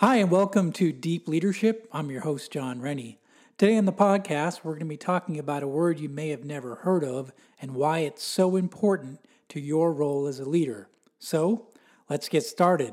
Hi, 0.00 0.16
and 0.16 0.30
welcome 0.30 0.72
to 0.72 0.92
Deep 0.92 1.26
Leadership. 1.26 1.88
I'm 1.90 2.10
your 2.10 2.20
host, 2.20 2.52
Jon 2.52 2.82
Rennie. 2.82 3.18
Today 3.56 3.78
on 3.78 3.86
the 3.86 3.94
podcast, 3.94 4.60
we're 4.62 4.72
going 4.72 4.80
to 4.80 4.84
be 4.84 4.98
talking 4.98 5.38
about 5.38 5.62
a 5.62 5.66
word 5.66 5.98
you 5.98 6.10
may 6.10 6.28
have 6.28 6.44
never 6.44 6.74
heard 6.74 7.02
of 7.02 7.32
and 7.62 7.74
why 7.74 8.00
it's 8.00 8.22
so 8.22 8.56
important 8.56 9.20
to 9.48 9.58
your 9.58 9.94
role 9.94 10.26
as 10.26 10.38
a 10.38 10.44
leader. 10.44 10.90
So, 11.18 11.68
let's 12.10 12.28
get 12.28 12.44
started. 12.44 12.92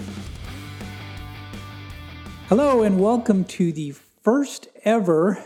Hello, 2.51 2.83
and 2.83 2.99
welcome 2.99 3.45
to 3.45 3.71
the 3.71 3.91
first 3.91 4.67
ever 4.83 5.41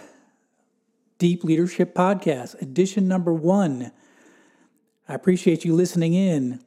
Deep 1.19 1.43
Leadership 1.43 1.93
Podcast, 1.93 2.59
edition 2.59 3.07
number 3.07 3.31
one. 3.31 3.91
I 5.07 5.13
appreciate 5.13 5.63
you 5.63 5.75
listening 5.75 6.15
in. 6.15 6.61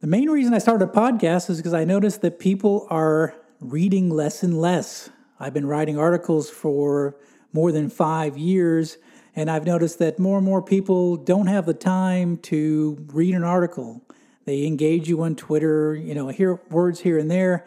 The 0.00 0.08
main 0.08 0.30
reason 0.30 0.52
I 0.52 0.58
started 0.58 0.88
a 0.88 0.92
podcast 0.92 1.48
is 1.48 1.58
because 1.58 1.74
I 1.74 1.84
noticed 1.84 2.22
that 2.22 2.40
people 2.40 2.88
are 2.90 3.36
reading 3.60 4.10
less 4.10 4.42
and 4.42 4.60
less. 4.60 5.10
I've 5.38 5.54
been 5.54 5.66
writing 5.66 5.96
articles 5.96 6.50
for 6.50 7.14
more 7.52 7.70
than 7.70 7.88
five 7.88 8.36
years, 8.36 8.98
and 9.36 9.48
I've 9.48 9.64
noticed 9.64 10.00
that 10.00 10.18
more 10.18 10.38
and 10.38 10.44
more 10.44 10.60
people 10.60 11.16
don't 11.16 11.46
have 11.46 11.66
the 11.66 11.72
time 11.72 12.38
to 12.38 13.06
read 13.12 13.32
an 13.32 13.44
article. 13.44 14.02
They 14.44 14.66
engage 14.66 15.08
you 15.08 15.22
on 15.22 15.36
Twitter, 15.36 15.94
you 15.94 16.16
know, 16.16 16.26
hear 16.30 16.60
words 16.68 16.98
here 16.98 17.16
and 17.16 17.30
there, 17.30 17.64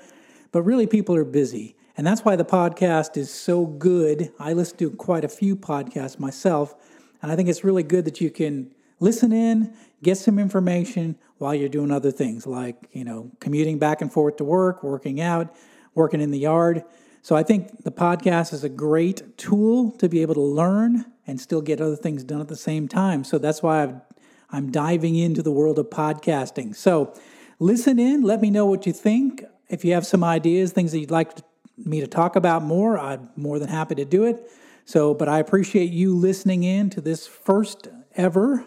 but 0.51 0.63
really 0.63 0.87
people 0.87 1.15
are 1.15 1.23
busy. 1.23 1.77
And 2.01 2.07
that's 2.07 2.25
why 2.25 2.35
the 2.35 2.43
podcast 2.43 3.15
is 3.15 3.31
so 3.31 3.63
good. 3.63 4.33
I 4.39 4.53
listen 4.53 4.75
to 4.77 4.89
quite 4.89 5.23
a 5.23 5.29
few 5.29 5.55
podcasts 5.55 6.17
myself, 6.17 6.73
and 7.21 7.31
I 7.31 7.35
think 7.35 7.47
it's 7.47 7.63
really 7.63 7.83
good 7.83 8.05
that 8.05 8.19
you 8.19 8.31
can 8.31 8.73
listen 8.99 9.31
in, 9.31 9.71
get 10.01 10.17
some 10.17 10.39
information 10.39 11.15
while 11.37 11.53
you're 11.53 11.69
doing 11.69 11.91
other 11.91 12.09
things 12.09 12.47
like, 12.47 12.89
you 12.91 13.03
know, 13.03 13.29
commuting 13.39 13.77
back 13.77 14.01
and 14.01 14.11
forth 14.11 14.37
to 14.37 14.43
work, 14.43 14.81
working 14.81 15.21
out, 15.21 15.55
working 15.93 16.21
in 16.21 16.31
the 16.31 16.39
yard. 16.39 16.83
So 17.21 17.35
I 17.35 17.43
think 17.43 17.83
the 17.83 17.91
podcast 17.91 18.51
is 18.51 18.63
a 18.63 18.69
great 18.69 19.37
tool 19.37 19.91
to 19.99 20.09
be 20.09 20.23
able 20.23 20.33
to 20.33 20.41
learn 20.41 21.05
and 21.27 21.39
still 21.39 21.61
get 21.61 21.81
other 21.81 21.95
things 21.95 22.23
done 22.23 22.41
at 22.41 22.47
the 22.47 22.55
same 22.55 22.87
time. 22.87 23.23
So 23.23 23.37
that's 23.37 23.61
why 23.61 23.83
I've, 23.83 24.01
I'm 24.49 24.71
diving 24.71 25.15
into 25.15 25.43
the 25.43 25.51
world 25.51 25.77
of 25.77 25.91
podcasting. 25.91 26.75
So 26.75 27.13
listen 27.59 27.99
in, 27.99 28.23
let 28.23 28.41
me 28.41 28.49
know 28.49 28.65
what 28.65 28.87
you 28.87 28.91
think. 28.91 29.43
If 29.69 29.85
you 29.85 29.93
have 29.93 30.07
some 30.07 30.23
ideas, 30.23 30.71
things 30.71 30.93
that 30.93 30.99
you'd 30.99 31.11
like 31.11 31.35
to 31.35 31.43
me 31.77 31.99
to 31.99 32.07
talk 32.07 32.35
about 32.35 32.63
more, 32.63 32.97
I'm 32.97 33.29
more 33.35 33.59
than 33.59 33.69
happy 33.69 33.95
to 33.95 34.05
do 34.05 34.23
it. 34.25 34.49
So, 34.85 35.13
but 35.13 35.29
I 35.29 35.39
appreciate 35.39 35.91
you 35.91 36.15
listening 36.15 36.63
in 36.63 36.89
to 36.91 37.01
this 37.01 37.27
first 37.27 37.87
ever 38.15 38.65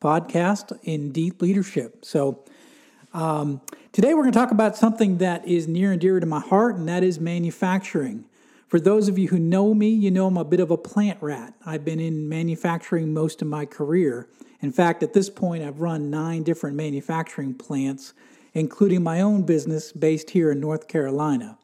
podcast 0.00 0.76
in 0.82 1.12
deep 1.12 1.42
leadership. 1.42 2.04
So, 2.04 2.44
um, 3.12 3.60
today 3.92 4.14
we're 4.14 4.22
going 4.22 4.32
to 4.32 4.38
talk 4.38 4.52
about 4.52 4.76
something 4.76 5.18
that 5.18 5.46
is 5.46 5.66
near 5.66 5.92
and 5.92 6.00
dear 6.00 6.20
to 6.20 6.26
my 6.26 6.40
heart, 6.40 6.76
and 6.76 6.88
that 6.88 7.02
is 7.02 7.18
manufacturing. 7.18 8.24
For 8.68 8.78
those 8.78 9.08
of 9.08 9.18
you 9.18 9.28
who 9.28 9.38
know 9.38 9.74
me, 9.74 9.88
you 9.88 10.12
know 10.12 10.28
I'm 10.28 10.36
a 10.36 10.44
bit 10.44 10.60
of 10.60 10.70
a 10.70 10.76
plant 10.76 11.18
rat. 11.20 11.54
I've 11.66 11.84
been 11.84 11.98
in 11.98 12.28
manufacturing 12.28 13.12
most 13.12 13.42
of 13.42 13.48
my 13.48 13.66
career. 13.66 14.28
In 14.60 14.70
fact, 14.70 15.02
at 15.02 15.12
this 15.12 15.28
point, 15.28 15.64
I've 15.64 15.80
run 15.80 16.08
nine 16.08 16.44
different 16.44 16.76
manufacturing 16.76 17.54
plants, 17.54 18.14
including 18.54 19.02
my 19.02 19.20
own 19.20 19.42
business 19.42 19.90
based 19.90 20.30
here 20.30 20.52
in 20.52 20.60
North 20.60 20.86
Carolina. 20.86 21.58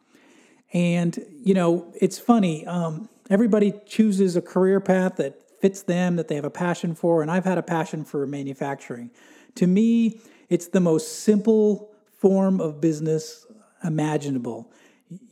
And, 0.72 1.18
you 1.42 1.54
know, 1.54 1.92
it's 2.00 2.18
funny. 2.18 2.66
Um, 2.66 3.08
everybody 3.30 3.74
chooses 3.86 4.36
a 4.36 4.42
career 4.42 4.80
path 4.80 5.16
that 5.16 5.40
fits 5.60 5.82
them, 5.82 6.16
that 6.16 6.28
they 6.28 6.34
have 6.34 6.44
a 6.44 6.50
passion 6.50 6.94
for. 6.94 7.22
And 7.22 7.30
I've 7.30 7.44
had 7.44 7.58
a 7.58 7.62
passion 7.62 8.04
for 8.04 8.26
manufacturing. 8.26 9.10
To 9.56 9.66
me, 9.66 10.20
it's 10.48 10.68
the 10.68 10.80
most 10.80 11.20
simple 11.20 11.90
form 12.18 12.60
of 12.60 12.80
business 12.80 13.46
imaginable. 13.82 14.70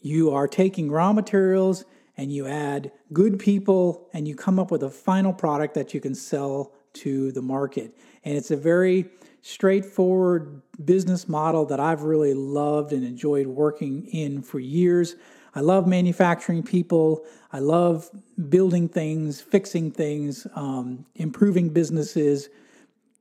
You 0.03 0.31
are 0.33 0.49
taking 0.49 0.91
raw 0.91 1.13
materials 1.13 1.85
and 2.17 2.33
you 2.33 2.47
add 2.47 2.93
good 3.13 3.39
people 3.39 4.09
and 4.13 4.29
you 4.29 4.35
come 4.35 4.59
up 4.59 4.71
with 4.71 4.83
a 4.83 4.91
final 4.91 5.33
product 5.33 5.75
that 5.75 5.95
you 5.95 6.01
can 6.01 6.15
sell 6.15 6.73
to 6.95 7.33
the 7.33 7.43
market. 7.43 7.97
And 8.25 8.37
it's 8.37 8.51
a 8.51 8.57
very 8.57 9.11
straightforward 9.43 10.63
business 10.85 11.29
model 11.29 11.67
that 11.67 11.79
I've 11.79 12.03
really 12.03 12.33
loved 12.35 12.93
and 12.93 13.05
enjoyed 13.05 13.47
working 13.47 14.07
in 14.07 14.43
for 14.43 14.59
years. 14.59 15.17
I 15.55 15.61
love 15.61 15.87
manufacturing 15.87 16.63
people. 16.63 17.25
I 17.53 17.59
love 17.59 18.11
building 18.49 18.89
things, 18.89 19.41
fixing 19.41 19.91
things, 19.91 20.47
um, 20.55 21.05
improving 21.15 21.69
businesses, 21.69 22.49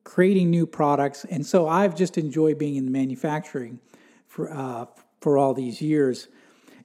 creating 0.04 0.50
new 0.50 0.66
products. 0.66 1.26
And 1.26 1.46
so 1.46 1.68
I've 1.68 1.96
just 1.96 2.18
enjoyed 2.18 2.58
being 2.58 2.76
in 2.76 2.92
manufacturing 2.92 3.80
for, 4.28 4.52
uh, 4.52 4.86
for 5.22 5.38
all 5.38 5.54
these 5.54 5.82
years. 5.82 6.28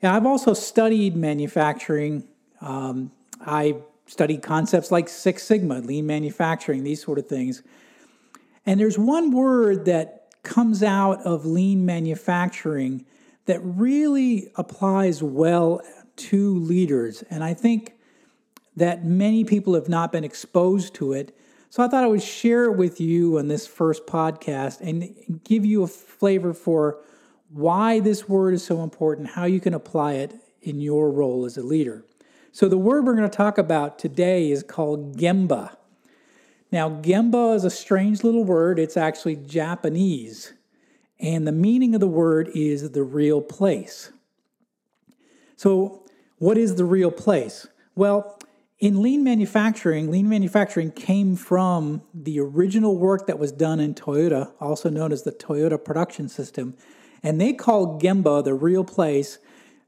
And 0.02 0.12
I've 0.12 0.26
also 0.26 0.52
studied 0.52 1.16
manufacturing. 1.16 2.28
Um, 2.60 3.12
I 3.40 3.76
studied 4.08 4.42
concepts 4.42 4.90
like 4.90 5.08
Six 5.08 5.44
Sigma, 5.44 5.80
lean 5.80 6.06
manufacturing, 6.06 6.82
these 6.82 7.02
sort 7.02 7.18
of 7.18 7.28
things. 7.28 7.62
And 8.66 8.80
there's 8.80 8.98
one 8.98 9.30
word 9.30 9.84
that 9.84 10.32
comes 10.42 10.82
out 10.82 11.22
of 11.22 11.44
lean 11.44 11.84
manufacturing 11.84 13.04
that 13.44 13.60
really 13.62 14.50
applies 14.56 15.22
well 15.22 15.82
to 16.16 16.58
leaders. 16.58 17.22
And 17.30 17.44
I 17.44 17.54
think 17.54 17.92
that 18.76 19.04
many 19.04 19.44
people 19.44 19.74
have 19.74 19.88
not 19.88 20.10
been 20.10 20.24
exposed 20.24 20.94
to 20.94 21.12
it. 21.12 21.36
So 21.70 21.82
I 21.82 21.88
thought 21.88 22.04
I 22.04 22.08
would 22.08 22.22
share 22.22 22.64
it 22.64 22.76
with 22.76 23.00
you 23.00 23.38
on 23.38 23.48
this 23.48 23.66
first 23.66 24.06
podcast 24.06 24.80
and 24.80 25.42
give 25.44 25.66
you 25.66 25.82
a 25.82 25.86
flavor 25.86 26.54
for 26.54 26.98
why 27.50 28.00
this 28.00 28.28
word 28.28 28.54
is 28.54 28.64
so 28.64 28.82
important, 28.82 29.28
how 29.28 29.44
you 29.44 29.60
can 29.60 29.74
apply 29.74 30.14
it 30.14 30.34
in 30.62 30.80
your 30.80 31.10
role 31.10 31.44
as 31.44 31.58
a 31.58 31.62
leader. 31.62 32.04
So 32.58 32.68
the 32.68 32.76
word 32.76 33.04
we're 33.04 33.14
going 33.14 33.30
to 33.30 33.36
talk 33.36 33.56
about 33.56 34.00
today 34.00 34.50
is 34.50 34.64
called 34.64 35.16
Gemba. 35.16 35.76
Now, 36.72 36.90
Gemba 36.90 37.54
is 37.54 37.62
a 37.62 37.70
strange 37.70 38.24
little 38.24 38.42
word. 38.42 38.80
It's 38.80 38.96
actually 38.96 39.36
Japanese. 39.36 40.54
And 41.20 41.46
the 41.46 41.52
meaning 41.52 41.94
of 41.94 42.00
the 42.00 42.08
word 42.08 42.50
is 42.56 42.90
the 42.90 43.04
real 43.04 43.40
place. 43.40 44.10
So, 45.54 46.04
what 46.38 46.58
is 46.58 46.74
the 46.74 46.84
real 46.84 47.12
place? 47.12 47.68
Well, 47.94 48.40
in 48.80 49.02
lean 49.02 49.22
manufacturing, 49.22 50.10
lean 50.10 50.28
manufacturing 50.28 50.90
came 50.90 51.36
from 51.36 52.02
the 52.12 52.40
original 52.40 52.98
work 52.98 53.28
that 53.28 53.38
was 53.38 53.52
done 53.52 53.78
in 53.78 53.94
Toyota, 53.94 54.50
also 54.58 54.90
known 54.90 55.12
as 55.12 55.22
the 55.22 55.30
Toyota 55.30 55.78
production 55.84 56.28
system. 56.28 56.74
And 57.22 57.40
they 57.40 57.52
called 57.52 58.02
Gemba 58.02 58.42
the 58.42 58.54
real 58.54 58.82
place. 58.82 59.38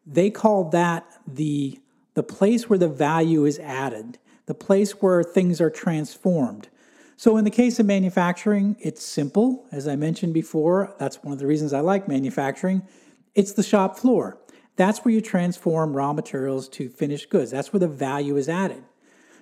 They 0.06 0.30
called 0.30 0.70
that 0.70 1.04
the, 1.26 1.80
the 2.14 2.22
place 2.22 2.68
where 2.68 2.78
the 2.78 2.88
value 2.88 3.44
is 3.44 3.58
added, 3.58 4.18
the 4.46 4.54
place 4.54 4.92
where 5.02 5.22
things 5.22 5.60
are 5.60 5.70
transformed. 5.70 6.68
So, 7.16 7.36
in 7.36 7.44
the 7.44 7.50
case 7.50 7.78
of 7.78 7.86
manufacturing, 7.86 8.76
it's 8.80 9.04
simple. 9.04 9.66
As 9.70 9.86
I 9.86 9.94
mentioned 9.94 10.32
before, 10.32 10.94
that's 10.98 11.22
one 11.22 11.34
of 11.34 11.38
the 11.38 11.46
reasons 11.46 11.72
I 11.72 11.80
like 11.80 12.08
manufacturing. 12.08 12.82
It's 13.34 13.52
the 13.52 13.62
shop 13.62 13.98
floor. 13.98 14.38
That's 14.76 15.04
where 15.04 15.12
you 15.12 15.20
transform 15.20 15.94
raw 15.94 16.14
materials 16.14 16.68
to 16.70 16.88
finished 16.88 17.28
goods. 17.28 17.50
That's 17.50 17.72
where 17.72 17.80
the 17.80 17.88
value 17.88 18.38
is 18.38 18.48
added. 18.48 18.82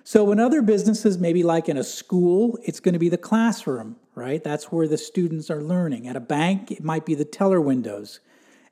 So, 0.03 0.31
in 0.31 0.39
other 0.39 0.61
businesses, 0.61 1.17
maybe 1.17 1.41
like 1.41 1.69
in 1.69 1.77
a 1.77 1.83
school, 1.83 2.59
it's 2.63 2.81
going 2.81 2.93
to 2.93 2.99
be 2.99 3.09
the 3.09 3.17
classroom, 3.17 3.95
right? 4.13 4.43
That's 4.43 4.65
where 4.65 4.87
the 4.87 4.97
students 4.97 5.49
are 5.49 5.61
learning. 5.61 6.07
At 6.07 6.17
a 6.17 6.19
bank, 6.19 6.71
it 6.71 6.83
might 6.83 7.05
be 7.05 7.15
the 7.15 7.25
teller 7.25 7.61
windows. 7.61 8.19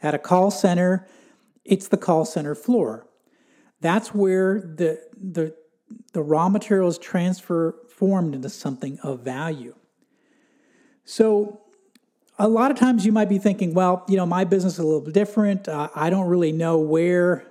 At 0.03 0.13
a 0.13 0.19
call 0.19 0.51
center, 0.51 1.07
it's 1.63 1.87
the 1.87 1.97
call 1.97 2.25
center 2.25 2.55
floor. 2.55 3.06
That's 3.81 4.13
where 4.13 4.61
the, 4.61 5.01
the, 5.15 5.55
the 6.13 6.21
raw 6.21 6.49
materials 6.49 6.97
transfer 6.97 7.75
transformed 7.97 8.35
into 8.35 8.49
something 8.49 8.99
of 9.01 9.21
value. 9.21 9.73
So, 11.05 11.61
a 12.39 12.47
lot 12.47 12.69
of 12.69 12.77
times 12.77 13.03
you 13.05 13.11
might 13.11 13.29
be 13.29 13.39
thinking, 13.39 13.73
well, 13.73 14.03
you 14.07 14.15
know, 14.15 14.25
my 14.25 14.43
business 14.43 14.73
is 14.73 14.79
a 14.79 14.83
little 14.83 15.09
different. 15.11 15.67
Uh, 15.67 15.89
I 15.95 16.11
don't 16.11 16.27
really 16.27 16.51
know 16.51 16.77
where, 16.77 17.43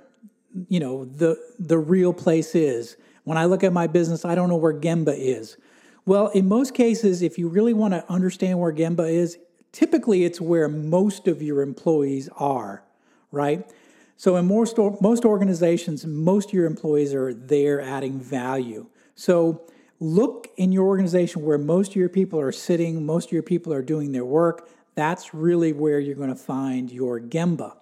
you 0.69 0.79
know, 0.79 1.05
the 1.05 1.37
the 1.59 1.79
real 1.79 2.13
place 2.13 2.55
is. 2.55 2.97
When 3.25 3.37
I 3.37 3.47
look 3.47 3.65
at 3.65 3.73
my 3.73 3.89
business, 3.89 4.25
I 4.25 4.37
don't 4.37 4.49
know 4.49 4.57
where 4.57 4.73
Gemba 4.73 5.17
is. 5.19 5.57
Well, 6.05 6.29
in 6.29 6.47
most 6.49 6.75
cases, 6.75 7.23
if 7.23 7.37
you 7.37 7.49
really 7.49 7.75
want 7.75 7.95
to 7.95 8.05
understand 8.09 8.61
where 8.61 8.73
Gemba 8.73 9.11
is, 9.11 9.39
typically 9.73 10.23
it's 10.23 10.41
where 10.41 10.69
most 10.69 11.27
of 11.27 11.43
your 11.43 11.63
employees 11.63 12.29
are, 12.37 12.85
right? 13.33 13.69
So 14.17 14.37
in 14.37 14.47
most 14.47 14.79
most 15.01 15.25
organizations, 15.25 16.07
most 16.07 16.49
of 16.49 16.55
your 16.55 16.67
employees 16.67 17.15
are 17.15 17.35
there 17.35 17.81
adding 17.81 18.19
value. 18.19 18.87
So 19.15 19.67
look 20.01 20.49
in 20.57 20.73
your 20.73 20.87
organization 20.87 21.43
where 21.43 21.59
most 21.59 21.91
of 21.91 21.97
your 21.97 22.09
people 22.09 22.41
are 22.41 22.53
sitting, 22.53 23.05
most 23.05 23.27
of 23.27 23.33
your 23.33 23.43
people 23.43 23.73
are 23.73 23.83
doing 23.83 24.13
their 24.13 24.25
work. 24.25 24.69
That's 24.95 25.35
really 25.35 25.73
where 25.73 26.01
you're 26.01 26.15
going 26.15 26.31
to 26.31 26.35
find 26.35 26.91
your 26.91 27.21
Gemba. 27.21 27.77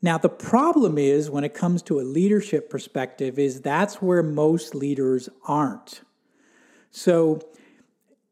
Now, 0.00 0.16
the 0.16 0.28
problem 0.28 0.96
is 0.96 1.28
when 1.28 1.42
it 1.42 1.54
comes 1.54 1.82
to 1.82 1.98
a 1.98 2.02
leadership 2.02 2.70
perspective, 2.70 3.38
is 3.38 3.62
that's 3.62 4.00
where 4.00 4.22
most 4.22 4.74
leaders 4.74 5.28
aren't. 5.44 6.02
So, 6.90 7.40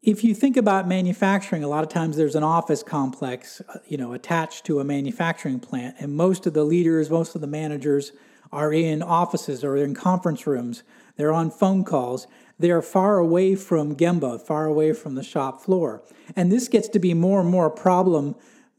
if 0.01 0.23
you 0.23 0.35
think 0.35 0.57
about 0.57 0.87
manufacturing, 0.87 1.63
a 1.63 1.67
lot 1.67 1.83
of 1.83 1.89
times 1.89 2.17
there's 2.17 2.35
an 2.35 2.43
office 2.43 2.83
complex, 2.83 3.61
uh, 3.67 3.79
you 3.87 3.97
know, 3.97 4.13
attached 4.13 4.65
to 4.65 4.79
a 4.79 4.83
manufacturing 4.83 5.59
plant, 5.59 5.95
and 5.99 6.15
most 6.15 6.45
of 6.45 6.53
the 6.53 6.63
leaders, 6.63 7.09
most 7.09 7.35
of 7.35 7.41
the 7.41 7.47
managers 7.47 8.11
are 8.51 8.71
in 8.71 9.01
offices 9.01 9.63
or 9.63 9.75
in 9.75 9.93
conference 9.93 10.47
rooms. 10.47 10.83
They're 11.17 11.33
on 11.33 11.51
phone 11.51 11.83
calls. 11.83 12.27
They're 12.59 12.81
far 12.81 13.17
away 13.17 13.55
from 13.55 13.95
Gemba, 13.95 14.39
far 14.39 14.65
away 14.65 14.93
from 14.93 15.15
the 15.15 15.23
shop 15.23 15.61
floor. 15.61 16.03
And 16.35 16.51
this 16.51 16.67
gets 16.67 16.87
to 16.89 16.99
be 16.99 17.13
more 17.13 17.41
and 17.41 17.49
more 17.49 17.67
a 17.67 17.71
problem 17.71 18.35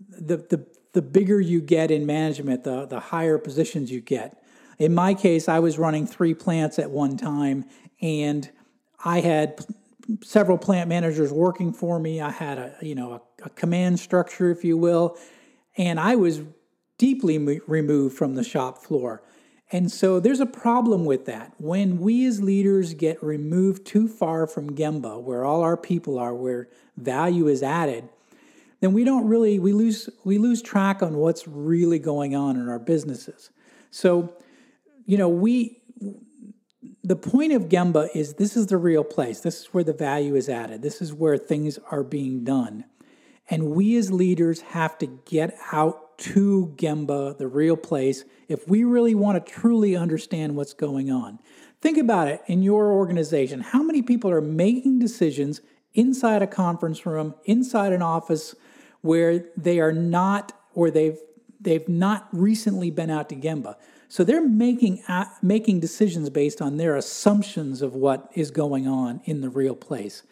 the, 0.09 0.39
the, 0.39 0.67
the 0.93 1.03
bigger 1.03 1.41
you 1.41 1.61
get 1.61 1.91
in 1.91 2.07
management, 2.07 2.65
the, 2.65 2.87
the 2.87 3.01
higher 3.01 3.39
positions 3.39 3.91
you 3.91 4.01
get. 4.01 4.43
In 4.79 4.95
my 4.95 5.15
case, 5.15 5.49
I 5.49 5.59
was 5.59 5.79
running 5.79 6.07
three 6.07 6.35
plants 6.35 6.79
at 6.79 6.91
one 6.91 7.17
time, 7.17 7.65
and 8.01 8.49
I 9.05 9.21
had 9.21 9.65
several 10.23 10.59
plant 10.59 10.89
managers 10.89 11.33
working 11.33 11.73
for 11.73 11.99
me. 11.99 12.21
I 12.21 12.31
had 12.31 12.59
a 12.59 12.75
you 12.81 12.95
know 12.95 13.13
a, 13.13 13.47
a 13.47 13.51
command 13.51 14.01
structure, 14.01 14.51
if 14.51 14.65
you 14.65 14.77
will, 14.77 15.17
and 15.77 15.99
I 16.01 16.17
was 16.17 16.43
deeply 16.99 17.39
removed 17.67 18.17
from 18.17 18.35
the 18.35 18.45
shop 18.45 18.79
floor. 18.79 19.23
And 19.71 19.93
so 19.93 20.19
there's 20.19 20.41
a 20.41 20.47
problem 20.47 21.05
with 21.05 21.27
that. 21.27 21.53
When 21.59 22.01
we 22.01 22.25
as 22.27 22.41
leaders 22.41 22.95
get 22.95 23.23
removed 23.23 23.87
too 23.87 24.09
far 24.09 24.47
from 24.47 24.71
Gemba, 24.71 25.23
where 25.23 25.45
all 25.45 25.63
our 25.63 25.77
people 25.77 26.19
are, 26.19 26.35
where 26.35 26.69
value 26.97 27.49
is 27.49 27.63
added, 27.63 28.09
then 28.81 28.93
we 28.93 29.05
don't 29.05 29.27
really 29.27 29.59
we 29.59 29.73
lose 29.73 30.09
we 30.25 30.39
lose 30.39 30.63
track 30.63 31.03
on 31.03 31.17
what's 31.17 31.47
really 31.47 31.99
going 31.99 32.35
on 32.35 32.57
in 32.57 32.69
our 32.69 32.79
businesses. 32.79 33.51
So, 33.91 34.35
you 35.07 35.19
know, 35.19 35.29
we 35.29 35.83
the 37.09 37.17
point 37.17 37.55
of 37.55 37.71
Gemba 37.71 38.11
is 38.15 38.35
this 38.35 38.55
is 38.55 38.67
the 38.67 38.77
real 38.77 39.03
place. 39.03 39.41
This 39.41 39.61
is 39.61 39.67
where 39.69 39.83
the 39.83 39.95
value 39.95 40.35
is 40.35 40.49
added. 40.51 40.83
This 40.83 41.01
is 41.01 41.15
where 41.15 41.39
things 41.39 41.79
are 41.91 42.03
being 42.03 42.45
done. 42.45 42.85
And 43.49 43.71
we 43.71 43.97
as 43.97 44.13
leaders 44.13 44.61
have 44.61 44.99
to 44.99 45.07
get 45.25 45.57
out 45.73 46.19
to 46.19 46.75
Gemba, 46.77 47.39
the 47.39 47.49
real 47.49 47.79
place, 47.79 48.25
if 48.47 48.69
we 48.69 48.85
really 48.85 49.15
want 49.15 49.45
to 49.45 49.53
truly 49.53 49.97
understand 49.97 50.55
what's 50.55 50.75
going 50.75 51.11
on. 51.11 51.39
Think 51.81 51.97
about 51.97 52.29
it 52.29 52.43
in 52.47 52.63
your 52.63 52.93
organization. 52.93 53.61
How 53.61 53.83
many 53.83 54.03
people 54.03 54.31
are 54.31 54.43
making 54.43 54.99
decisions 54.99 55.63
inside 55.95 56.43
a 56.43 56.47
conference 56.47 57.07
room, 57.07 57.35
inside 57.47 57.95
an 57.95 58.03
office, 58.03 58.55
where 59.01 59.47
they 59.57 59.81
are 59.81 59.93
not 59.93 60.53
or 60.75 60.91
they've 60.91 61.19
they've 61.61 61.89
not 61.89 62.29
recently 62.33 62.91
been 62.91 63.11
out 63.11 63.29
to 63.31 63.35
Gemba. 63.35 63.77
So 64.09 64.25
they're 64.25 64.47
making 64.47 65.03
making 65.43 65.81
decisions 65.81 66.31
based 66.31 66.63
on 66.63 66.79
their 66.79 66.97
assumptions 66.97 67.83
of 67.83 67.95
what 67.95 68.31
is 68.35 68.51
going 68.51 68.89
on 68.89 69.21
in 69.25 69.43
the 69.43 69.51
real 69.51 69.75
place. 69.75 70.23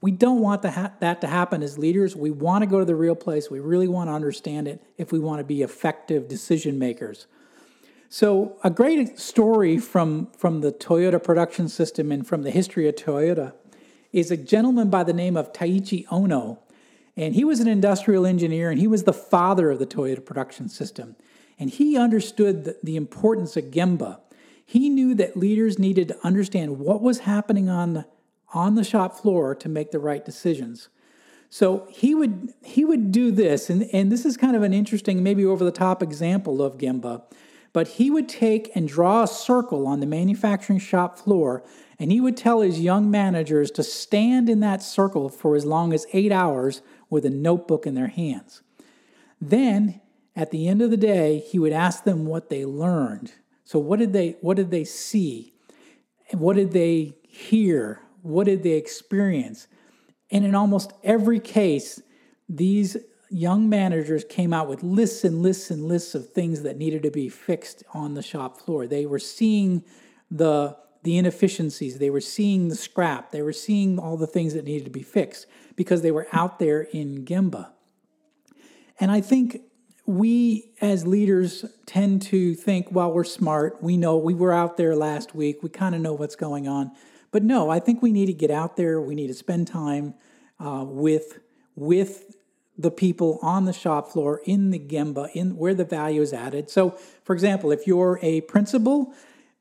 We 0.00 0.12
don't 0.12 0.40
want 0.40 0.64
ha- 0.64 0.92
that 1.00 1.20
to 1.22 1.26
happen 1.26 1.62
as 1.62 1.78
leaders. 1.78 2.14
We 2.14 2.30
want 2.30 2.62
to 2.62 2.66
go 2.66 2.78
to 2.78 2.84
the 2.84 2.94
real 2.94 3.14
place. 3.14 3.50
We 3.50 3.58
really 3.58 3.88
want 3.88 4.08
to 4.08 4.12
understand 4.12 4.68
it 4.68 4.82
if 4.98 5.10
we 5.12 5.18
want 5.18 5.40
to 5.40 5.44
be 5.44 5.62
effective 5.62 6.28
decision 6.28 6.78
makers. 6.78 7.26
So, 8.10 8.56
a 8.62 8.70
great 8.70 9.18
story 9.18 9.78
from, 9.78 10.28
from 10.36 10.60
the 10.60 10.70
Toyota 10.70 11.20
production 11.20 11.68
system 11.68 12.12
and 12.12 12.24
from 12.24 12.42
the 12.42 12.50
history 12.50 12.86
of 12.86 12.94
Toyota 12.94 13.54
is 14.12 14.30
a 14.30 14.36
gentleman 14.36 14.90
by 14.90 15.02
the 15.02 15.12
name 15.12 15.36
of 15.36 15.52
Taiichi 15.52 16.06
Ohno. 16.06 16.58
And 17.16 17.34
he 17.34 17.44
was 17.44 17.58
an 17.58 17.66
industrial 17.66 18.26
engineer 18.26 18.70
and 18.70 18.78
he 18.78 18.86
was 18.86 19.02
the 19.04 19.12
father 19.12 19.70
of 19.70 19.78
the 19.80 19.86
Toyota 19.86 20.24
production 20.24 20.68
system. 20.68 21.16
And 21.58 21.70
he 21.70 21.96
understood 21.96 22.64
the, 22.64 22.78
the 22.82 22.96
importance 22.96 23.56
of 23.56 23.64
Gemba. 23.64 24.20
He 24.66 24.88
knew 24.88 25.14
that 25.14 25.36
leaders 25.36 25.78
needed 25.78 26.08
to 26.08 26.18
understand 26.26 26.78
what 26.78 27.02
was 27.02 27.20
happening 27.20 27.68
on 27.68 27.94
the, 27.94 28.06
on 28.52 28.74
the 28.74 28.84
shop 28.84 29.14
floor 29.14 29.54
to 29.54 29.68
make 29.68 29.90
the 29.90 29.98
right 29.98 30.24
decisions. 30.24 30.88
So 31.50 31.86
he 31.88 32.16
would 32.16 32.52
he 32.64 32.84
would 32.84 33.12
do 33.12 33.30
this, 33.30 33.70
and, 33.70 33.88
and 33.92 34.10
this 34.10 34.24
is 34.24 34.36
kind 34.36 34.56
of 34.56 34.64
an 34.64 34.72
interesting, 34.72 35.22
maybe 35.22 35.44
over 35.44 35.64
the 35.64 35.70
top 35.70 36.02
example 36.02 36.60
of 36.60 36.78
Gemba, 36.78 37.22
but 37.72 37.86
he 37.86 38.10
would 38.10 38.28
take 38.28 38.74
and 38.74 38.88
draw 38.88 39.22
a 39.22 39.28
circle 39.28 39.86
on 39.86 40.00
the 40.00 40.06
manufacturing 40.06 40.80
shop 40.80 41.16
floor, 41.16 41.62
and 41.96 42.10
he 42.10 42.20
would 42.20 42.36
tell 42.36 42.60
his 42.60 42.80
young 42.80 43.08
managers 43.08 43.70
to 43.72 43.84
stand 43.84 44.48
in 44.48 44.58
that 44.60 44.82
circle 44.82 45.28
for 45.28 45.54
as 45.54 45.64
long 45.64 45.92
as 45.92 46.08
eight 46.12 46.32
hours 46.32 46.82
with 47.08 47.24
a 47.24 47.30
notebook 47.30 47.86
in 47.86 47.94
their 47.94 48.08
hands. 48.08 48.62
Then, 49.40 50.00
at 50.36 50.50
the 50.50 50.68
end 50.68 50.82
of 50.82 50.90
the 50.90 50.96
day, 50.96 51.38
he 51.38 51.58
would 51.58 51.72
ask 51.72 52.04
them 52.04 52.26
what 52.26 52.50
they 52.50 52.64
learned. 52.64 53.32
So 53.64 53.78
what 53.78 53.98
did 53.98 54.12
they 54.12 54.36
what 54.40 54.56
did 54.56 54.70
they 54.70 54.84
see? 54.84 55.54
What 56.32 56.56
did 56.56 56.72
they 56.72 57.16
hear? 57.28 58.00
What 58.22 58.44
did 58.44 58.62
they 58.62 58.72
experience? 58.72 59.66
And 60.30 60.44
in 60.44 60.54
almost 60.54 60.92
every 61.02 61.38
case, 61.38 62.00
these 62.48 62.96
young 63.30 63.68
managers 63.68 64.24
came 64.24 64.52
out 64.52 64.68
with 64.68 64.82
lists 64.82 65.24
and 65.24 65.42
lists 65.42 65.70
and 65.70 65.84
lists 65.84 66.14
of 66.14 66.30
things 66.30 66.62
that 66.62 66.76
needed 66.76 67.02
to 67.02 67.10
be 67.10 67.28
fixed 67.28 67.82
on 67.92 68.14
the 68.14 68.22
shop 68.22 68.58
floor. 68.60 68.86
They 68.86 69.06
were 69.06 69.18
seeing 69.18 69.84
the 70.30 70.76
the 71.02 71.18
inefficiencies, 71.18 71.98
they 71.98 72.08
were 72.08 72.20
seeing 72.20 72.68
the 72.68 72.74
scrap, 72.74 73.30
they 73.30 73.42
were 73.42 73.52
seeing 73.52 73.98
all 73.98 74.16
the 74.16 74.26
things 74.26 74.54
that 74.54 74.64
needed 74.64 74.86
to 74.86 74.90
be 74.90 75.02
fixed 75.02 75.46
because 75.76 76.00
they 76.00 76.10
were 76.10 76.26
out 76.32 76.58
there 76.58 76.80
in 76.80 77.26
Gemba. 77.26 77.70
And 78.98 79.10
I 79.10 79.20
think 79.20 79.60
we 80.06 80.70
as 80.80 81.06
leaders 81.06 81.64
tend 81.86 82.22
to 82.22 82.54
think, 82.54 82.88
well, 82.90 83.12
we're 83.12 83.24
smart. 83.24 83.82
We 83.82 83.96
know 83.96 84.16
we 84.16 84.34
were 84.34 84.52
out 84.52 84.76
there 84.76 84.94
last 84.94 85.34
week. 85.34 85.62
We 85.62 85.70
kind 85.70 85.94
of 85.94 86.00
know 86.00 86.12
what's 86.12 86.36
going 86.36 86.68
on. 86.68 86.92
But 87.30 87.42
no, 87.42 87.70
I 87.70 87.80
think 87.80 88.02
we 88.02 88.12
need 88.12 88.26
to 88.26 88.32
get 88.32 88.50
out 88.50 88.76
there. 88.76 89.00
We 89.00 89.14
need 89.14 89.28
to 89.28 89.34
spend 89.34 89.66
time 89.66 90.14
uh, 90.60 90.84
with 90.86 91.40
with 91.74 92.36
the 92.76 92.90
people 92.90 93.38
on 93.40 93.64
the 93.64 93.72
shop 93.72 94.10
floor 94.12 94.40
in 94.44 94.70
the 94.70 94.78
Gemba, 94.78 95.30
in 95.32 95.56
where 95.56 95.74
the 95.74 95.84
value 95.84 96.22
is 96.22 96.32
added. 96.32 96.70
So, 96.70 96.90
for 97.22 97.32
example, 97.32 97.70
if 97.72 97.86
you're 97.86 98.18
a 98.22 98.42
principal, 98.42 99.12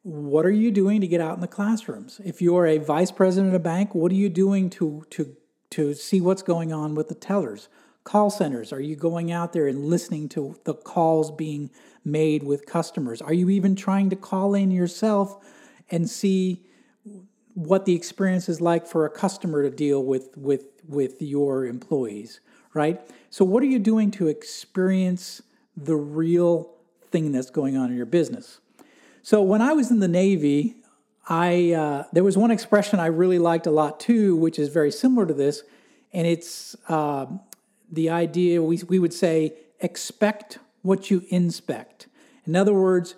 what 0.03 0.45
are 0.45 0.51
you 0.51 0.71
doing 0.71 0.99
to 1.01 1.07
get 1.07 1.21
out 1.21 1.35
in 1.35 1.41
the 1.41 1.47
classrooms? 1.47 2.19
If 2.23 2.41
you're 2.41 2.67
a 2.67 2.77
vice 2.79 3.11
president 3.11 3.53
of 3.53 3.55
a 3.55 3.63
bank, 3.63 3.95
what 3.95 4.11
are 4.11 4.15
you 4.15 4.29
doing 4.29 4.69
to 4.71 5.05
to 5.11 5.35
to 5.73 5.95
see 5.95 6.21
what's 6.21 6.43
going 6.43 6.71
on 6.71 6.93
with 6.93 7.07
the 7.07 7.15
tellers. 7.15 7.67
Call 8.03 8.29
centers, 8.29 8.73
are 8.73 8.81
you 8.81 8.95
going 8.95 9.31
out 9.31 9.53
there 9.53 9.67
and 9.67 9.85
listening 9.85 10.27
to 10.29 10.57
the 10.65 10.73
calls 10.73 11.31
being 11.31 11.69
made 12.03 12.43
with 12.43 12.65
customers? 12.65 13.21
Are 13.21 13.33
you 13.33 13.49
even 13.49 13.75
trying 13.75 14.09
to 14.09 14.15
call 14.15 14.55
in 14.55 14.71
yourself 14.71 15.37
and 15.89 16.09
see 16.09 16.65
what 17.53 17.85
the 17.85 17.95
experience 17.95 18.49
is 18.49 18.59
like 18.59 18.87
for 18.87 19.05
a 19.05 19.09
customer 19.09 19.63
to 19.63 19.69
deal 19.69 20.03
with 20.03 20.35
with 20.37 20.65
with 20.87 21.21
your 21.21 21.65
employees, 21.65 22.39
right? 22.73 22.99
So 23.29 23.45
what 23.45 23.63
are 23.63 23.67
you 23.67 23.79
doing 23.79 24.11
to 24.11 24.27
experience 24.27 25.41
the 25.77 25.95
real 25.95 26.73
thing 27.11 27.31
that's 27.31 27.49
going 27.49 27.77
on 27.77 27.89
in 27.89 27.95
your 27.95 28.05
business? 28.05 28.59
So 29.21 29.41
when 29.41 29.61
I 29.61 29.73
was 29.73 29.91
in 29.91 29.99
the 29.99 30.07
Navy, 30.07 30.75
I 31.29 31.71
uh, 31.71 32.03
there 32.11 32.23
was 32.23 32.37
one 32.37 32.51
expression 32.51 32.99
I 32.99 33.05
really 33.05 33.39
liked 33.39 33.67
a 33.67 33.71
lot 33.71 33.99
too, 33.99 34.35
which 34.35 34.59
is 34.59 34.69
very 34.69 34.91
similar 34.91 35.25
to 35.25 35.33
this, 35.33 35.63
and 36.11 36.27
it's 36.27 36.75
uh, 36.89 37.27
the 37.91 38.09
idea 38.09 38.61
we 38.61 38.81
we 38.87 38.99
would 38.99 39.13
say 39.13 39.53
expect 39.79 40.59
what 40.81 41.09
you 41.09 41.23
inspect. 41.29 42.07
In 42.45 42.55
other 42.55 42.73
words, 42.73 43.15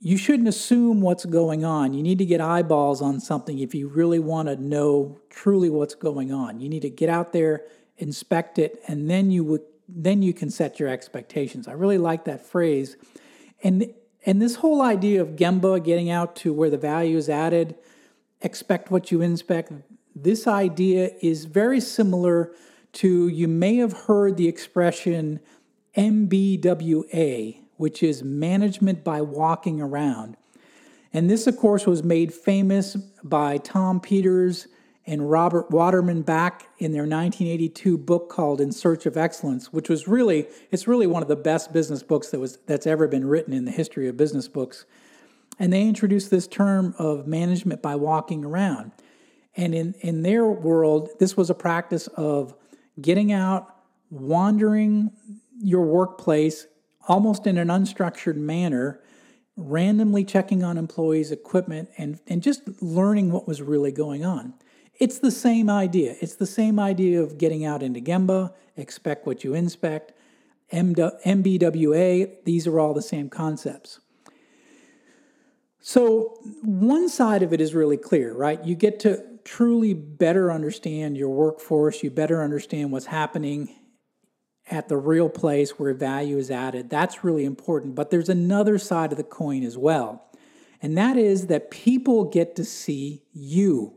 you 0.00 0.16
shouldn't 0.16 0.48
assume 0.48 1.00
what's 1.00 1.24
going 1.24 1.64
on. 1.64 1.94
You 1.94 2.02
need 2.02 2.18
to 2.18 2.26
get 2.26 2.40
eyeballs 2.40 3.00
on 3.02 3.20
something 3.20 3.58
if 3.58 3.74
you 3.74 3.88
really 3.88 4.18
want 4.18 4.48
to 4.48 4.56
know 4.56 5.18
truly 5.30 5.70
what's 5.70 5.94
going 5.94 6.32
on. 6.32 6.60
You 6.60 6.68
need 6.68 6.82
to 6.82 6.90
get 6.90 7.08
out 7.08 7.32
there, 7.32 7.64
inspect 7.96 8.58
it, 8.58 8.82
and 8.86 9.10
then 9.10 9.30
you 9.30 9.44
would 9.44 9.62
then 9.88 10.20
you 10.20 10.34
can 10.34 10.50
set 10.50 10.80
your 10.80 10.88
expectations. 10.88 11.68
I 11.68 11.72
really 11.72 11.98
like 11.98 12.24
that 12.24 12.44
phrase, 12.44 12.96
and 13.62 13.92
and 14.24 14.42
this 14.42 14.56
whole 14.56 14.82
idea 14.82 15.22
of 15.22 15.36
Gemba 15.36 15.82
getting 15.82 16.10
out 16.10 16.34
to 16.36 16.52
where 16.52 16.68
the 16.68 16.78
value 16.78 17.16
is 17.16 17.28
added, 17.28 17.76
expect 18.40 18.90
what 18.90 19.12
you 19.12 19.22
inspect, 19.22 19.72
this 20.16 20.46
idea 20.46 21.10
is 21.20 21.44
very 21.44 21.80
similar 21.80 22.52
to 22.96 23.28
you 23.28 23.48
may 23.48 23.76
have 23.76 23.92
heard 23.92 24.36
the 24.36 24.48
expression 24.48 25.40
MBWA, 25.96 27.58
which 27.76 28.02
is 28.02 28.22
management 28.22 29.04
by 29.04 29.20
walking 29.20 29.80
around. 29.80 30.36
And 31.12 31.30
this, 31.30 31.46
of 31.46 31.56
course, 31.56 31.86
was 31.86 32.02
made 32.02 32.34
famous 32.34 32.96
by 33.22 33.58
Tom 33.58 34.00
Peters 34.00 34.68
and 35.06 35.30
Robert 35.30 35.70
Waterman 35.70 36.22
back 36.22 36.68
in 36.78 36.92
their 36.92 37.02
1982 37.02 37.96
book 37.96 38.28
called 38.28 38.60
In 38.60 38.72
Search 38.72 39.06
of 39.06 39.16
Excellence, 39.16 39.72
which 39.72 39.88
was 39.88 40.08
really 40.08 40.46
it's 40.70 40.88
really 40.88 41.06
one 41.06 41.22
of 41.22 41.28
the 41.28 41.36
best 41.36 41.72
business 41.72 42.02
books 42.02 42.30
that 42.30 42.40
was 42.40 42.58
that's 42.66 42.86
ever 42.86 43.06
been 43.06 43.26
written 43.26 43.52
in 43.52 43.64
the 43.64 43.70
history 43.70 44.08
of 44.08 44.16
business 44.16 44.48
books. 44.48 44.84
And 45.58 45.72
they 45.72 45.82
introduced 45.82 46.30
this 46.30 46.46
term 46.46 46.94
of 46.98 47.26
management 47.26 47.80
by 47.80 47.94
walking 47.94 48.44
around. 48.44 48.92
And 49.56 49.74
in, 49.74 49.94
in 50.00 50.22
their 50.22 50.46
world, 50.46 51.08
this 51.18 51.36
was 51.36 51.48
a 51.48 51.54
practice 51.54 52.08
of 52.08 52.54
getting 53.00 53.32
out, 53.32 53.74
wandering 54.10 55.10
your 55.58 55.82
workplace 55.82 56.66
almost 57.08 57.46
in 57.46 57.56
an 57.58 57.68
unstructured 57.68 58.36
manner, 58.36 59.00
randomly 59.56 60.24
checking 60.24 60.62
on 60.62 60.76
employees' 60.76 61.30
equipment, 61.30 61.88
and, 61.96 62.20
and 62.26 62.42
just 62.42 62.62
learning 62.82 63.30
what 63.30 63.46
was 63.46 63.62
really 63.62 63.92
going 63.92 64.24
on. 64.24 64.54
It's 64.98 65.18
the 65.18 65.30
same 65.30 65.70
idea. 65.70 66.16
It's 66.20 66.34
the 66.34 66.46
same 66.46 66.78
idea 66.80 67.22
of 67.22 67.38
getting 67.38 67.64
out 67.64 67.82
into 67.82 68.00
Gemba, 68.00 68.52
expect 68.76 69.26
what 69.26 69.44
you 69.44 69.54
inspect, 69.54 70.12
MBWA, 70.72 72.44
these 72.44 72.66
are 72.66 72.80
all 72.80 72.92
the 72.92 73.02
same 73.02 73.28
concepts. 73.28 74.00
So, 75.80 76.36
one 76.62 77.08
side 77.08 77.44
of 77.44 77.52
it 77.52 77.60
is 77.60 77.72
really 77.72 77.96
clear, 77.96 78.34
right? 78.34 78.62
You 78.64 78.74
get 78.74 78.98
to 79.00 79.24
truly 79.46 79.94
better 79.94 80.50
understand 80.50 81.16
your 81.16 81.30
workforce, 81.30 82.02
you 82.02 82.10
better 82.10 82.42
understand 82.42 82.90
what's 82.90 83.06
happening 83.06 83.68
at 84.68 84.88
the 84.88 84.96
real 84.96 85.28
place 85.28 85.78
where 85.78 85.94
value 85.94 86.36
is 86.36 86.50
added. 86.50 86.90
That's 86.90 87.22
really 87.22 87.44
important. 87.44 87.94
But 87.94 88.10
there's 88.10 88.28
another 88.28 88.76
side 88.76 89.12
of 89.12 89.18
the 89.18 89.24
coin 89.24 89.62
as 89.62 89.78
well, 89.78 90.28
and 90.82 90.98
that 90.98 91.16
is 91.16 91.46
that 91.46 91.70
people 91.70 92.24
get 92.24 92.56
to 92.56 92.64
see 92.64 93.22
you. 93.32 93.96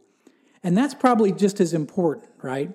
And 0.64 0.78
that's 0.78 0.94
probably 0.94 1.32
just 1.32 1.60
as 1.60 1.74
important, 1.74 2.30
right? 2.44 2.72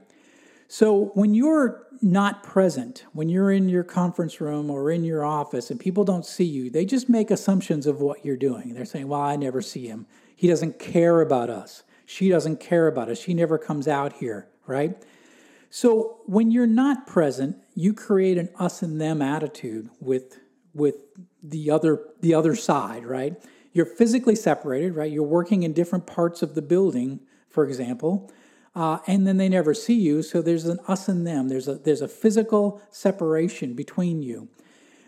So 0.66 1.12
when 1.14 1.34
you're 1.34 1.86
not 2.02 2.42
present, 2.42 3.04
when 3.12 3.28
you're 3.28 3.52
in 3.52 3.68
your 3.68 3.84
conference 3.84 4.40
room 4.40 4.68
or 4.68 4.90
in 4.90 5.04
your 5.04 5.24
office 5.24 5.70
and 5.70 5.78
people 5.78 6.04
don't 6.04 6.26
see 6.26 6.44
you, 6.44 6.70
they 6.70 6.84
just 6.84 7.08
make 7.08 7.30
assumptions 7.30 7.86
of 7.86 8.00
what 8.00 8.24
you're 8.24 8.36
doing. 8.36 8.74
They're 8.74 8.84
saying, 8.84 9.06
Well, 9.06 9.20
I 9.20 9.36
never 9.36 9.62
see 9.62 9.86
him. 9.86 10.06
He 10.34 10.48
doesn't 10.48 10.80
care 10.80 11.20
about 11.20 11.50
us. 11.50 11.84
She 12.06 12.28
doesn't 12.28 12.60
care 12.60 12.86
about 12.86 13.08
us. 13.08 13.18
She 13.18 13.34
never 13.34 13.58
comes 13.58 13.88
out 13.88 14.14
here, 14.14 14.48
right? 14.66 14.96
So 15.70 16.18
when 16.26 16.50
you're 16.50 16.66
not 16.66 17.06
present, 17.06 17.56
you 17.74 17.94
create 17.94 18.38
an 18.38 18.48
us 18.58 18.82
and 18.82 19.00
them 19.00 19.20
attitude 19.20 19.90
with 20.00 20.38
with 20.72 20.96
the 21.42 21.70
other 21.70 22.00
the 22.20 22.34
other 22.34 22.54
side, 22.54 23.04
right? 23.04 23.34
You're 23.72 23.86
physically 23.86 24.36
separated, 24.36 24.94
right? 24.94 25.10
You're 25.10 25.24
working 25.24 25.64
in 25.64 25.72
different 25.72 26.06
parts 26.06 26.42
of 26.42 26.54
the 26.54 26.62
building, 26.62 27.20
for 27.48 27.66
example, 27.66 28.30
uh, 28.76 28.98
and 29.08 29.26
then 29.26 29.36
they 29.36 29.48
never 29.48 29.74
see 29.74 29.98
you. 29.98 30.22
So 30.22 30.42
there's 30.42 30.66
an 30.66 30.78
us 30.86 31.08
and 31.08 31.26
them. 31.26 31.48
There's 31.48 31.66
a 31.66 31.74
there's 31.74 32.02
a 32.02 32.08
physical 32.08 32.80
separation 32.90 33.74
between 33.74 34.22
you. 34.22 34.48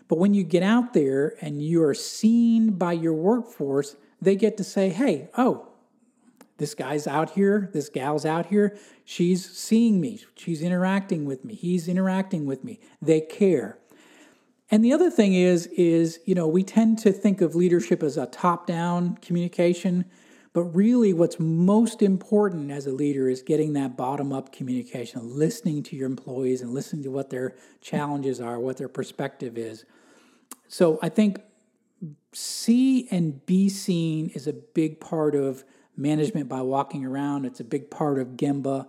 But 0.09 0.17
when 0.17 0.33
you 0.33 0.43
get 0.43 0.63
out 0.63 0.93
there 0.93 1.35
and 1.41 1.61
you 1.61 1.83
are 1.83 1.93
seen 1.93 2.71
by 2.71 2.93
your 2.93 3.13
workforce, 3.13 3.95
they 4.21 4.35
get 4.35 4.57
to 4.57 4.63
say, 4.63 4.89
"Hey, 4.89 5.29
oh, 5.37 5.69
this 6.57 6.73
guy's 6.73 7.07
out 7.07 7.31
here, 7.31 7.69
this 7.73 7.89
gal's 7.89 8.25
out 8.25 8.47
here, 8.47 8.77
she's 9.05 9.49
seeing 9.49 10.01
me, 10.01 10.23
she's 10.35 10.61
interacting 10.61 11.25
with 11.25 11.45
me, 11.45 11.53
he's 11.53 11.87
interacting 11.87 12.45
with 12.45 12.63
me. 12.63 12.79
They 13.01 13.21
care. 13.21 13.77
And 14.69 14.83
the 14.83 14.91
other 14.91 15.09
thing 15.09 15.33
is 15.33 15.67
is, 15.67 16.19
you 16.25 16.35
know, 16.35 16.47
we 16.47 16.63
tend 16.63 16.99
to 16.99 17.11
think 17.11 17.41
of 17.41 17.55
leadership 17.55 18.03
as 18.03 18.17
a 18.17 18.25
top-down 18.25 19.17
communication, 19.17 20.05
but 20.51 20.63
really 20.63 21.13
what's 21.13 21.39
most 21.39 22.01
important 22.01 22.71
as 22.71 22.85
a 22.85 22.91
leader 22.91 23.29
is 23.29 23.41
getting 23.41 23.73
that 23.73 23.95
bottom-up 23.95 24.51
communication, 24.51 25.37
listening 25.37 25.83
to 25.83 25.95
your 25.95 26.07
employees 26.07 26.61
and 26.61 26.73
listening 26.73 27.03
to 27.03 27.11
what 27.11 27.29
their 27.29 27.55
challenges 27.81 28.41
are, 28.41 28.59
what 28.59 28.77
their 28.77 28.89
perspective 28.89 29.57
is. 29.57 29.85
So, 30.67 30.99
I 31.01 31.09
think 31.09 31.39
see 32.33 33.07
and 33.09 33.45
be 33.45 33.69
seen 33.69 34.29
is 34.29 34.47
a 34.47 34.53
big 34.53 34.99
part 34.99 35.33
of 35.33 35.63
management 35.97 36.47
by 36.47 36.61
walking 36.61 37.03
around. 37.05 37.45
It's 37.45 37.59
a 37.59 37.63
big 37.63 37.89
part 37.89 38.19
of 38.19 38.29
Gemba. 38.29 38.87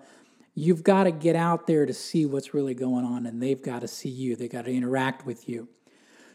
You've 0.54 0.82
got 0.84 1.04
to 1.04 1.10
get 1.10 1.36
out 1.36 1.66
there 1.66 1.86
to 1.86 1.94
see 1.94 2.26
what's 2.26 2.52
really 2.52 2.74
going 2.74 3.04
on, 3.04 3.26
and 3.26 3.42
they've 3.42 3.62
got 3.62 3.80
to 3.80 3.88
see 3.88 4.08
you. 4.08 4.36
They've 4.36 4.50
got 4.50 4.66
to 4.66 4.72
interact 4.72 5.24
with 5.24 5.48
you. 5.48 5.68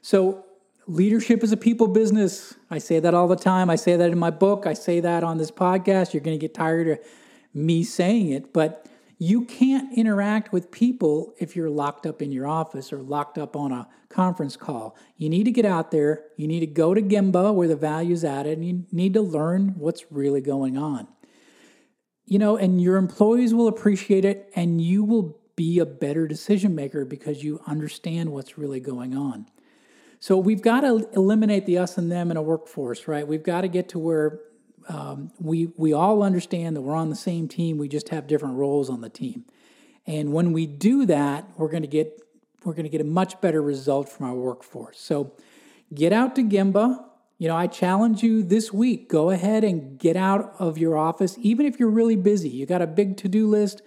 So, 0.02 0.46
leadership 0.88 1.44
is 1.44 1.52
a 1.52 1.58
people 1.58 1.88
business. 1.88 2.56
I 2.70 2.78
say 2.78 3.00
that 3.00 3.14
all 3.14 3.28
the 3.28 3.36
time. 3.36 3.70
I 3.70 3.76
say 3.76 3.96
that 3.96 4.10
in 4.10 4.18
my 4.18 4.32
book. 4.32 4.66
I 4.66 4.74
say 4.74 5.00
that 5.02 5.24
on 5.24 5.38
this 5.38 5.52
podcast. 5.52 6.14
You're 6.14 6.24
going 6.24 6.38
to 6.38 6.42
get 6.42 6.54
tired 6.54 6.88
of 6.88 7.00
me 7.54 7.84
saying 7.84 8.32
it, 8.32 8.52
but 8.52 8.88
you 9.18 9.46
can't 9.46 9.98
interact 9.98 10.52
with 10.52 10.72
people 10.72 11.34
if 11.40 11.56
you're 11.56 11.70
locked 11.70 12.06
up 12.06 12.22
in 12.22 12.32
your 12.32 12.48
office 12.48 12.92
or 12.92 13.02
locked 13.02 13.38
up 13.38 13.56
on 13.56 13.72
a 13.72 13.88
conference 14.10 14.56
call. 14.56 14.96
You 15.18 15.30
need 15.30 15.44
to 15.46 15.52
get 15.52 15.66
out 15.66 15.92
there. 15.92 16.26
You 16.38 16.48
need 16.48 16.62
to 16.62 16.68
go 16.68 16.94
to 16.94 17.02
Gemba 17.02 17.54
where 17.54 17.68
the 17.68 17.76
value's 17.76 18.24
added, 18.24 18.58
and 18.58 18.68
you 18.68 18.86
need 18.92 19.14
to 19.14 19.22
learn 19.22 19.76
what's 19.78 20.12
really 20.12 20.42
going 20.42 20.78
on. 20.78 21.08
You 22.26 22.40
know, 22.40 22.58
and 22.58 22.82
your 22.82 22.98
employees 22.98 23.54
will 23.54 23.68
appreciate 23.68 24.26
it, 24.26 24.52
and 24.56 24.82
you 24.82 25.04
will 25.04 25.40
be 25.56 25.80
a 25.80 25.86
better 25.86 26.28
decision 26.28 26.74
maker 26.74 27.06
because 27.06 27.44
you 27.44 27.60
understand 27.68 28.32
what's 28.32 28.58
really 28.58 28.80
going 28.80 29.16
on. 29.16 29.48
So 30.20 30.38
we've 30.38 30.62
got 30.62 30.82
to 30.82 31.10
eliminate 31.14 31.66
the 31.66 31.78
us 31.78 31.98
and 31.98 32.12
them 32.12 32.32
in 32.32 32.38
a 32.38 32.42
workforce, 32.42 33.08
right? 33.08 33.28
We've 33.28 33.44
got 33.44 33.62
to 33.62 33.68
get 33.68 33.90
to 33.90 34.00
where 34.00 34.40
um, 34.90 35.32
we 35.40 35.68
we 35.78 35.94
all 35.94 36.24
understand 36.24 36.76
that 36.76 36.82
we're 36.82 36.96
on 36.96 37.10
the 37.10 37.16
same 37.16 37.48
team. 37.48 37.78
We 37.78 37.88
just 37.88 38.10
have 38.10 38.28
different 38.28 38.56
roles 38.56 38.90
on 38.90 39.02
the 39.02 39.10
team, 39.10 39.46
and 40.06 40.34
when 40.34 40.54
we 40.54 40.66
do 40.66 41.06
that, 41.06 41.48
we're 41.58 41.70
going 41.70 41.84
to 41.84 41.88
get 41.88 42.22
we're 42.64 42.74
going 42.74 42.86
to 42.86 42.90
get 42.90 43.02
a 43.02 43.06
much 43.06 43.40
better 43.42 43.62
result 43.62 44.10
from 44.10 44.28
our 44.28 44.36
workforce. 44.36 45.00
So, 45.00 45.34
get 45.94 46.14
out 46.14 46.36
to 46.36 46.44
Gemba. 46.44 47.04
You 47.38 47.50
know, 47.50 47.56
I 47.56 47.68
challenge 47.68 48.24
you 48.24 48.44
this 48.44 48.72
week. 48.72 49.10
Go 49.10 49.30
ahead 49.30 49.64
and 49.64 49.98
get 50.00 50.16
out 50.16 50.54
of 50.60 50.78
your 50.78 50.98
office, 50.98 51.38
even 51.42 51.66
if 51.66 51.80
you're 51.80 51.90
really 51.90 52.16
busy. 52.16 52.50
You 52.50 52.66
got 52.66 52.82
a 52.82 52.88
big 52.88 53.18
to 53.18 53.28
do 53.28 53.48
list. 53.50 53.82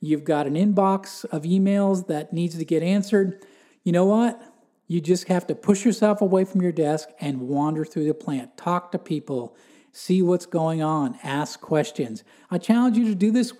You've 0.00 0.24
got 0.24 0.46
an 0.46 0.54
inbox 0.54 1.24
of 1.26 1.42
emails 1.42 2.06
that 2.08 2.32
needs 2.32 2.56
to 2.58 2.64
get 2.64 2.82
answered. 2.82 3.44
You 3.82 3.92
know 3.92 4.04
what? 4.04 4.40
You 4.86 5.00
just 5.00 5.28
have 5.28 5.46
to 5.46 5.54
push 5.54 5.84
yourself 5.84 6.20
away 6.20 6.44
from 6.44 6.60
your 6.60 6.72
desk 6.72 7.08
and 7.20 7.42
wander 7.42 7.84
through 7.84 8.04
the 8.04 8.14
plant. 8.14 8.56
Talk 8.56 8.92
to 8.92 8.98
people 8.98 9.56
see 9.94 10.20
what's 10.22 10.44
going 10.44 10.82
on, 10.82 11.16
ask 11.22 11.60
questions. 11.60 12.24
I 12.50 12.58
challenge 12.58 12.98
you 12.98 13.04
to 13.04 13.14
do 13.14 13.30
this 13.30 13.52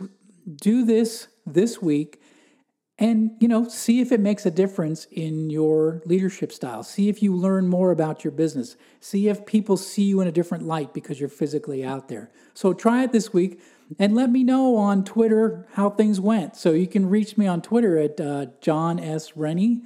do 0.57 0.85
this 0.85 1.29
this 1.47 1.81
week 1.81 2.21
and 2.99 3.31
you 3.41 3.49
know 3.49 3.67
see 3.67 4.01
if 4.01 4.13
it 4.13 4.21
makes 4.21 4.45
a 4.45 4.51
difference 4.51 5.07
in 5.13 5.49
your 5.49 6.03
leadership 6.05 6.53
style. 6.53 6.83
See 6.83 7.09
if 7.09 7.23
you 7.23 7.35
learn 7.35 7.69
more 7.69 7.93
about 7.93 8.25
your 8.25 8.33
business. 8.33 8.77
See 9.01 9.29
if 9.29 9.47
people 9.47 9.77
see 9.77 10.03
you 10.03 10.21
in 10.21 10.29
a 10.29 10.33
different 10.33 10.67
light 10.67 10.93
because 10.93 11.21
you're 11.21 11.29
physically 11.29 11.85
out 11.85 12.09
there. 12.09 12.31
So 12.53 12.73
try 12.73 13.05
it 13.05 13.13
this 13.13 13.33
week 13.33 13.61
and 13.99 14.15
let 14.15 14.29
me 14.29 14.43
know 14.43 14.77
on 14.77 15.05
twitter 15.05 15.69
how 15.75 15.89
things 15.89 16.19
went. 16.21 16.57
So 16.57 16.73
you 16.73 16.89
can 16.89 17.09
reach 17.09 17.39
me 17.39 17.47
on 17.47 17.63
twitter 17.63 17.97
at 17.97 18.21
uh, 18.21 18.47
jon 18.61 18.99
s. 18.99 19.37
Rennie. 19.37 19.83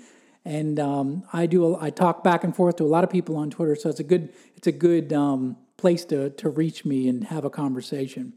And 0.47 0.81
um, 0.81 1.25
i 1.31 1.45
do 1.45 1.77
i 1.79 1.91
talk 1.91 2.25
back 2.25 2.43
and 2.43 2.57
forth 2.57 2.77
to 2.77 2.85
a 2.85 2.87
lot 2.87 3.05
of 3.05 3.11
people 3.11 3.37
on 3.37 3.51
twitter. 3.51 3.77
So 3.77 3.91
it's 3.91 4.01
a 4.01 4.05
good 4.05 4.33
it's 4.57 4.67
a 4.67 4.73
good 4.73 5.13
um, 5.13 5.59
place 5.79 6.05
to, 6.05 6.29
to 6.31 6.51
reach 6.51 6.85
me 6.85 7.09
and 7.09 7.25
have 7.25 7.45
a 7.45 7.51
conversation. 7.51 8.35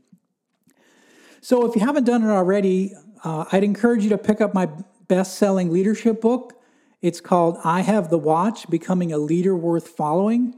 So, 1.42 1.66
if 1.66 1.76
you 1.76 1.82
haven't 1.82 2.06
done 2.06 2.24
it 2.24 2.30
already, 2.30 2.94
uh, 3.24 3.46
I'd 3.52 3.64
encourage 3.64 4.04
you 4.04 4.10
to 4.12 4.18
pick 4.18 4.40
up 4.40 4.54
my 4.54 4.70
best 5.08 5.36
selling 5.36 5.74
leadership 5.74 6.22
book. 6.22 6.62
It's 7.02 7.20
called 7.20 7.58
I 7.64 7.82
Have 7.82 8.12
the 8.12 8.20
Watch 8.20 8.70
Becoming 8.70 9.12
a 9.12 9.18
Leader 9.18 9.56
Worth 9.56 9.88
Following. 9.90 10.56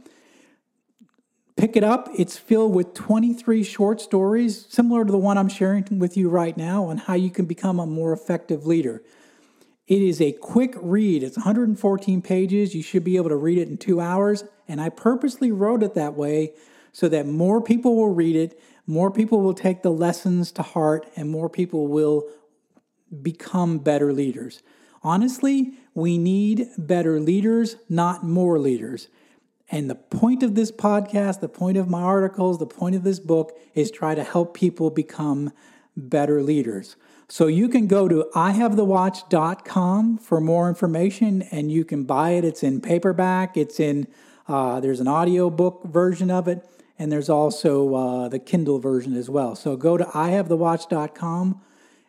Pick 1.56 1.78
it 1.78 1.86
up. 1.86 2.10
It's 2.18 2.38
filled 2.38 2.76
with 2.76 2.94
23 2.94 3.64
short 3.64 4.02
stories, 4.02 4.66
similar 4.68 5.06
to 5.06 5.12
the 5.12 5.18
one 5.18 5.38
I'm 5.38 5.48
sharing 5.48 6.00
with 6.00 6.18
you 6.18 6.28
right 6.28 6.58
now, 6.58 6.84
on 6.86 6.98
how 6.98 7.14
you 7.14 7.30
can 7.30 7.46
become 7.46 7.80
a 7.80 7.86
more 7.86 8.12
effective 8.12 8.66
leader. 8.66 9.02
It 9.88 10.02
is 10.02 10.20
a 10.20 10.34
quick 10.34 10.76
read. 10.82 11.24
It's 11.24 11.38
114 11.38 12.22
pages. 12.22 12.76
You 12.76 12.84
should 12.84 13.06
be 13.06 13.16
able 13.16 13.30
to 13.30 13.38
read 13.38 13.58
it 13.58 13.70
in 13.70 13.78
two 13.78 14.02
hours. 14.02 14.44
And 14.68 14.82
I 14.82 14.90
purposely 14.90 15.52
wrote 15.52 15.82
it 15.82 15.94
that 15.94 16.16
way 16.16 16.54
so 16.94 17.10
that 17.10 17.28
more 17.28 17.62
people 17.62 17.98
will 17.98 18.14
read 18.14 18.38
it, 18.38 18.58
more 18.88 19.12
people 19.12 19.42
will 19.42 19.54
take 19.54 19.82
the 19.82 19.92
lessons 19.92 20.52
to 20.54 20.62
heart, 20.62 21.10
and 21.16 21.30
more 21.30 21.50
people 21.50 21.88
will 21.88 22.30
become 23.22 23.80
better 23.80 24.14
leaders. 24.14 24.62
Honestly, 25.02 25.74
we 25.94 26.18
need 26.18 26.68
better 26.78 27.20
leaders, 27.20 27.76
not 27.90 28.24
more 28.24 28.58
leaders. 28.58 29.08
And 29.70 29.90
the 29.90 29.96
point 29.96 30.44
of 30.44 30.56
this 30.56 30.72
podcast, 30.72 31.40
the 31.40 31.50
point 31.50 31.78
of 31.78 31.90
my 31.90 32.02
articles, 32.02 32.60
the 32.60 32.68
point 32.68 32.96
of 32.96 33.04
this 33.04 33.20
book 33.20 33.58
is 33.74 33.90
try 33.90 34.14
to 34.14 34.24
help 34.24 34.54
people 34.54 34.90
become 34.90 35.52
better 35.98 36.42
leaders. 36.42 36.96
So 37.28 37.48
you 37.48 37.68
can 37.70 37.88
go 37.88 38.08
to 38.08 38.30
ihavethewatch.com 38.36 40.18
for 40.20 40.40
more 40.40 40.70
information 40.70 41.42
and 41.44 41.72
you 41.72 41.86
can 41.86 42.04
buy 42.04 42.32
it. 42.32 42.46
It's 42.46 42.62
in 42.62 42.82
paperback, 42.82 43.58
it's 43.58 43.80
in 43.80 44.08
uh, 44.48 44.82
there's 44.82 45.00
an 45.00 45.08
audio 45.08 45.50
book 45.50 45.84
version 45.86 46.30
of 46.30 46.48
it 46.48 46.68
and 47.04 47.12
there's 47.12 47.28
also 47.28 47.96
uh, 47.96 48.30
the 48.30 48.40
Kindle 48.40 48.80
version 48.80 49.18
as 49.18 49.30
well. 49.30 49.58
So 49.58 49.76
go 49.76 49.98
to 49.98 50.06
ihavethewatch.com 50.06 51.62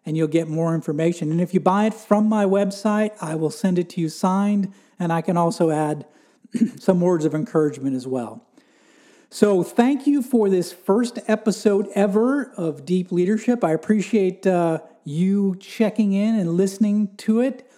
and 0.07 0.17
you'll 0.17 0.29
get 0.29 0.47
more 0.47 0.73
information. 0.73 1.33
And 1.33 1.41
if 1.41 1.53
you 1.53 1.59
buy 1.59 1.87
it 1.87 1.95
from 1.95 2.29
my 2.29 2.45
website, 2.45 3.11
I 3.21 3.35
will 3.35 3.51
send 3.51 3.77
it 3.81 3.91
to 3.91 4.01
you 4.01 4.09
signed, 4.09 4.73
and 4.97 5.13
I 5.13 5.21
can 5.21 5.37
also 5.37 5.71
add 5.71 6.07
some 6.79 7.01
words 7.01 7.25
of 7.25 7.35
encouragement 7.35 7.97
as 7.97 8.07
well. 8.07 8.47
So, 9.31 9.65
thank 9.65 10.07
you 10.07 10.23
for 10.23 10.49
this 10.49 10.73
first 10.73 11.19
episode 11.27 11.89
ever 11.97 12.53
of 12.57 12.85
Deep 12.85 13.11
Leadership. 13.11 13.65
I 13.65 13.73
appreciate 13.73 14.47
uh, 14.47 14.79
you 15.03 15.57
checking 15.57 16.13
in 16.13 16.39
and 16.39 16.51
listening 16.51 17.17
to 17.17 17.41
it. 17.41 17.69